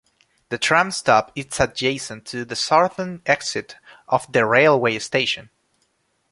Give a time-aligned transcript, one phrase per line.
[0.49, 3.75] The tram stop is adjacent to the southern exit
[4.07, 5.51] of the railway station.